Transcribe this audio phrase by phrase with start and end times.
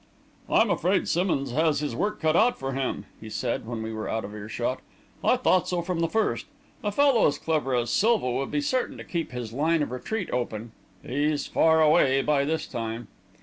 [0.49, 4.09] "I'm afraid Simmonds has his work cut out for him," he said, when we were
[4.09, 4.79] out of earshot.
[5.23, 6.47] "I thought so from the first.
[6.83, 10.31] A fellow as clever as Silva would be certain to keep his line of retreat
[10.31, 10.71] open.
[11.05, 13.09] He's far away by this time."